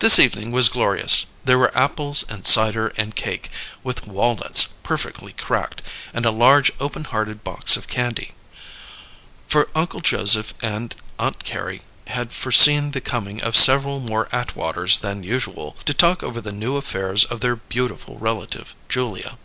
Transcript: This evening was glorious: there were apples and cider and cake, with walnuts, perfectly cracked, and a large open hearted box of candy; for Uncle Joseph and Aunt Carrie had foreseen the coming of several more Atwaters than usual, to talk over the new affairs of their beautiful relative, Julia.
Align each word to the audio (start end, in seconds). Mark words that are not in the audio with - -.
This 0.00 0.18
evening 0.18 0.50
was 0.50 0.68
glorious: 0.68 1.26
there 1.44 1.56
were 1.60 1.78
apples 1.78 2.24
and 2.28 2.44
cider 2.44 2.88
and 2.96 3.14
cake, 3.14 3.50
with 3.84 4.08
walnuts, 4.08 4.66
perfectly 4.82 5.32
cracked, 5.32 5.80
and 6.12 6.26
a 6.26 6.32
large 6.32 6.72
open 6.80 7.04
hearted 7.04 7.44
box 7.44 7.76
of 7.76 7.86
candy; 7.86 8.32
for 9.46 9.68
Uncle 9.72 10.00
Joseph 10.00 10.54
and 10.60 10.96
Aunt 11.20 11.44
Carrie 11.44 11.82
had 12.08 12.32
foreseen 12.32 12.90
the 12.90 13.00
coming 13.00 13.40
of 13.44 13.54
several 13.54 14.00
more 14.00 14.26
Atwaters 14.32 14.98
than 14.98 15.22
usual, 15.22 15.76
to 15.84 15.94
talk 15.94 16.24
over 16.24 16.40
the 16.40 16.50
new 16.50 16.74
affairs 16.74 17.24
of 17.24 17.40
their 17.40 17.54
beautiful 17.54 18.18
relative, 18.18 18.74
Julia. 18.88 19.38